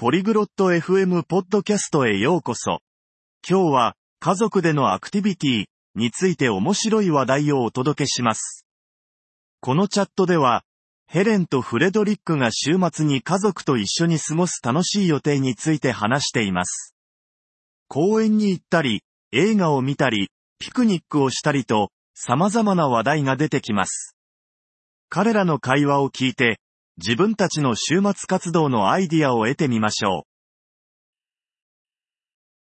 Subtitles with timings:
[0.00, 2.78] ポリグロット FM ポッドキャストへようこそ。
[3.44, 5.64] 今日は、家族でのアクティビティ
[5.96, 8.64] について面白い話題をお届けします。
[9.60, 10.62] このチャットでは、
[11.08, 16.94] ヘレンとフレドリックが週末に家族と一緒に過ごす楽しい予定について話しています。
[17.88, 19.02] 公園に行ったり、
[19.32, 20.30] 映画を見たり、
[20.60, 24.14] ピクニックをしたりと、様々な話題が出てきます。
[25.08, 26.60] 彼らの会話を聞いて、
[27.00, 30.26] 自分たちの週末活動のアイディアを得てみましょ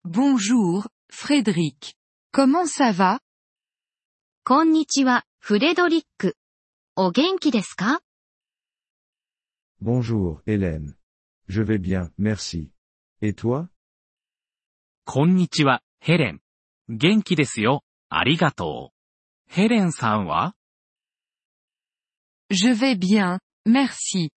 [0.05, 1.95] Bonjour, Frédéric.
[2.31, 3.19] Comment ça va
[4.45, 6.35] こんにちは、フレドリック。
[6.95, 8.01] お元気ですか
[9.81, 10.93] Bonjour, Hélène.
[11.49, 12.69] Je vais bien, merci.
[13.21, 13.69] Et toi
[15.05, 16.41] こんにちは、ヘレン。
[16.89, 19.51] 元気ですよ、ありがとう。
[19.51, 20.53] ヘレンさんは
[22.51, 24.29] Je vais bien, merci.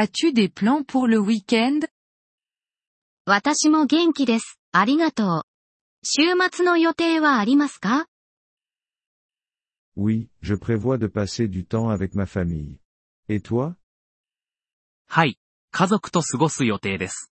[0.00, 1.80] As-tu des plans pour le week-end
[3.26, 4.60] 私も元気です。
[4.70, 5.42] ありがとう。
[6.04, 8.06] 週末の予定はありますか
[9.96, 12.78] Oui, je prévois de passer du temps avec ma famille.
[13.28, 13.74] Et toi
[15.08, 15.36] はい、
[15.72, 17.32] 家族と過ごす予定です。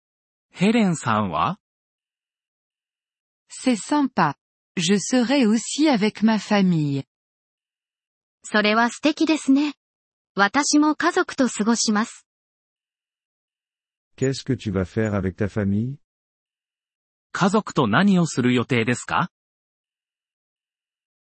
[0.50, 1.58] ヘレンさんは
[3.50, 4.36] C'est sympa.
[4.78, 7.04] Je serai aussi avec ma famille.
[8.42, 9.74] それは素敵ですね。
[10.34, 12.24] 私も家族と過ごします。
[14.16, 15.98] Qu'est-ce que tu vas faire avec ta famille
[17.32, 19.30] 家族と何をする予定ですか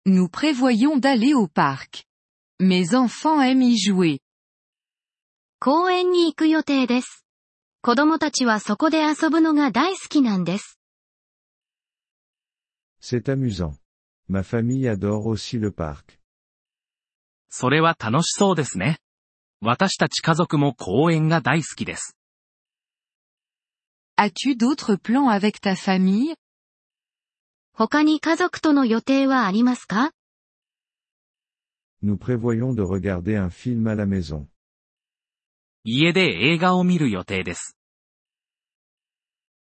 [0.07, 2.07] Nous prévoyons d'aller au parc.
[2.59, 4.19] Mes enfants aiment y jouer.
[5.59, 7.23] 公園に行く予定です。
[7.83, 10.79] 子供たちはそこで遊ぶのが大好きなんです。
[12.99, 13.73] C'est amusant.
[14.27, 16.17] Ma famille adore aussi le parc.
[17.49, 18.97] それは楽しそうですね。
[19.61, 22.17] 私たち家族も公園が大好きです。
[24.16, 26.34] As-tu d'autres plans avec ta famille
[27.72, 30.12] 他に家族との予定はありますか
[32.02, 34.46] Nous prévoyons de regarder un film à la maison.
[35.84, 37.76] 家で映画を見る予定です。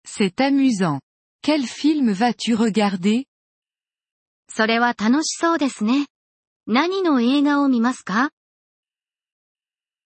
[0.06, 1.00] C'est amusant.
[1.42, 3.24] Quel film vas-tu regarder
[4.48, 6.06] それは楽しそうですね。
[6.66, 8.30] 何の映画を見ますか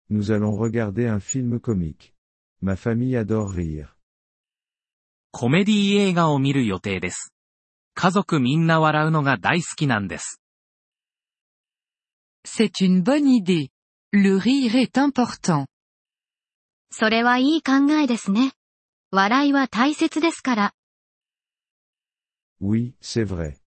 [0.10, 2.14] Nous allons regarder un film comique.
[2.62, 3.95] Ma famille adore rire.
[5.39, 7.35] コメディ映画を見る予定です。
[7.93, 10.41] 家族みんな笑うのが大好きなんです。
[12.47, 13.69] C'est une bonne idée.
[14.15, 15.67] Le rire est important.
[16.91, 18.53] それはいい考えですね。
[19.11, 20.73] 笑いは大切ですから。
[22.63, 23.59] Oui, c'est vrai.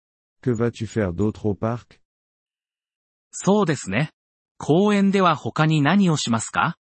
[0.42, 2.00] Que vas-tu faire d'autre au parc
[3.30, 4.10] そうですね。
[4.58, 6.80] 公園では他に何をしますか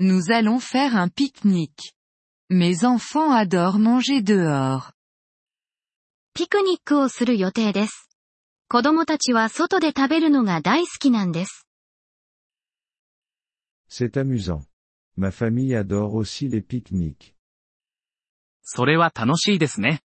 [0.00, 1.95] Nous allons faire un pique-nique.
[2.49, 4.93] Mes enfants adorent manger dehors.
[6.33, 8.09] ピクニックをする予定です。
[8.69, 11.67] 子供たちは外で食べるのが大好きなんです。
[13.89, 14.61] C'est amusant.
[15.17, 17.33] Ma famille adore aussi les pique-niques.
[18.63, 20.01] それは楽しいですね。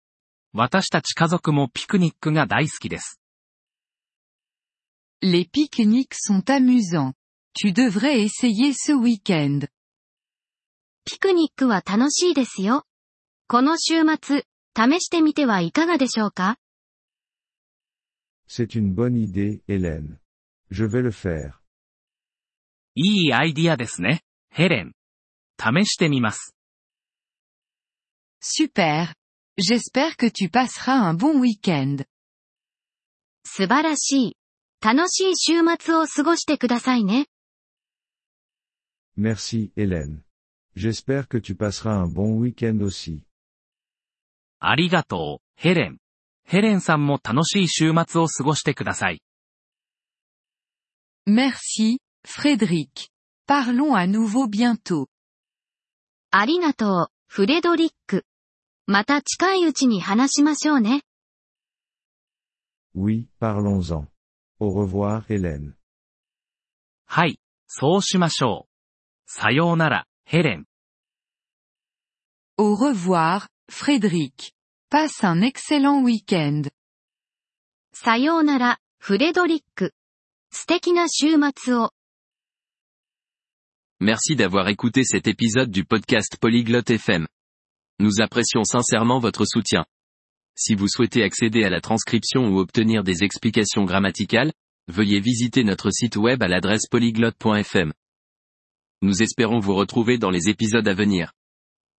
[0.53, 3.21] 私たち家族もピクニックが大好きです。
[5.23, 7.15] Les pique-niques sont amusants.
[7.55, 9.69] Tu devrais essayer ce week-end.
[11.16, 12.84] ピクニックは楽しいですよ。
[13.48, 14.44] この週末、
[14.76, 16.58] 試してみてはいかがでしょうか
[18.50, 20.18] C'est une bonne idée, Hélène.
[20.72, 21.54] Je vais le faire.
[22.96, 24.24] いいアイディアですね。
[24.50, 24.92] ヘレン。
[25.58, 26.54] 試してみます。
[28.42, 29.14] Super.
[29.58, 32.04] J'espère que tu passeras un bon week-end.
[33.46, 34.38] 素晴らしい。
[34.82, 37.28] 楽しい週末を過ごしてくださいね。
[39.18, 40.25] Merci, Hélène.
[40.76, 43.24] J'espère que tu passeras un bon week-end aussi.
[44.60, 46.00] ありがとう、ヘレン。
[46.44, 49.22] ヘレンさんも楽しい週末を過ごしてください。
[51.28, 53.10] Merci, Frédéric.
[53.48, 55.08] Parlons à nouveau bientôt.
[56.32, 58.26] ありがとう、フレドリック。
[58.86, 61.02] また近いうちに話しましょうね。
[62.96, 64.08] Oui, parlons-en.
[64.60, 65.74] Au revoir, Hélène.
[67.06, 68.72] はい、そうしましょう。
[69.26, 70.65] さようなら、ヘレン。
[72.57, 74.53] Au revoir, Frédéric.
[74.91, 76.69] Passe un excellent week-end.
[77.93, 79.95] さようなら、フレドリック。
[80.53, 81.91] 素敵な週末を。
[84.01, 87.27] Merci d'avoir écouté cet épisode du podcast Polyglotte FM.
[87.99, 89.85] Nous apprécions sincèrement votre soutien.
[90.57, 94.53] Si vous souhaitez accéder à la transcription ou obtenir des explications grammaticales,
[94.89, 97.93] veuillez visiter notre site web à l'adresse polyglotte.fm.
[99.06, 101.32] Nous espérons vous retrouver dans les épisodes à venir.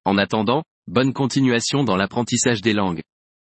[0.05, 3.05] En attendant, bonne continuation dans l'apprentissage des langues.